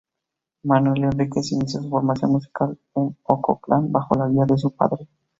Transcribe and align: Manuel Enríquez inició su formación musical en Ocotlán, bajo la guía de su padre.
Manuel 0.63 1.03
Enríquez 1.03 1.51
inició 1.51 1.79
su 1.83 1.89
formación 1.91 2.31
musical 2.31 2.75
en 2.95 3.15
Ocotlán, 3.21 3.91
bajo 3.91 4.15
la 4.15 4.27
guía 4.29 4.45
de 4.45 4.57
su 4.57 4.71
padre. 4.75 5.07